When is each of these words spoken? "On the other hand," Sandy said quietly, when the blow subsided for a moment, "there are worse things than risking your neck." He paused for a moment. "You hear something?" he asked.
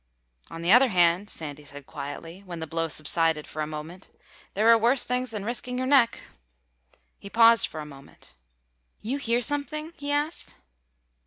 "On 0.49 0.63
the 0.63 0.71
other 0.71 0.87
hand," 0.87 1.29
Sandy 1.29 1.63
said 1.63 1.85
quietly, 1.85 2.39
when 2.39 2.57
the 2.57 2.65
blow 2.65 2.87
subsided 2.87 3.45
for 3.45 3.61
a 3.61 3.67
moment, 3.67 4.09
"there 4.55 4.67
are 4.67 4.75
worse 4.75 5.03
things 5.03 5.29
than 5.29 5.45
risking 5.45 5.77
your 5.77 5.85
neck." 5.85 6.21
He 7.19 7.29
paused 7.29 7.67
for 7.67 7.81
a 7.81 7.85
moment. 7.85 8.33
"You 9.01 9.19
hear 9.19 9.43
something?" 9.43 9.93
he 9.95 10.11
asked. 10.11 10.55